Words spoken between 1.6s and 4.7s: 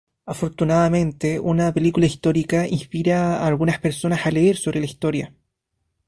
película histórica inspira a algunas personas a leer